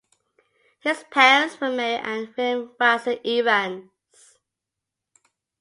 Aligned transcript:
His 0.79 1.03
parents 1.11 1.61
were 1.61 1.69
Mary 1.69 2.01
and 2.03 2.33
William 2.35 2.71
Watson 2.79 3.19
Evans. 3.23 4.39